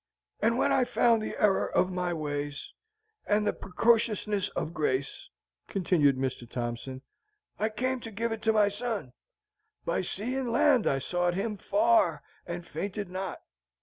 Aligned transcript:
"And 0.41 0.57
when 0.57 0.71
I 0.71 0.83
found 0.83 1.21
the 1.21 1.39
error 1.39 1.69
of 1.71 1.91
my 1.91 2.11
ways, 2.11 2.73
and 3.27 3.45
the 3.45 3.53
preciousness 3.53 4.49
of 4.55 4.73
grace," 4.73 5.29
continued 5.67 6.17
Mr. 6.17 6.49
Thompson, 6.49 7.03
"I 7.59 7.69
came 7.69 7.99
to 7.99 8.09
give 8.09 8.31
it 8.31 8.41
to 8.41 8.53
my 8.53 8.67
son. 8.67 9.13
By 9.85 10.01
sea 10.01 10.37
and 10.37 10.51
land 10.51 10.87
I 10.87 10.97
sought 10.97 11.35
him 11.35 11.55
far, 11.55 12.23
and 12.47 12.65
fainted 12.65 13.11
not. 13.11 13.41